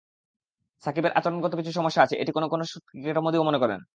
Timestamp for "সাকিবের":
0.83-1.15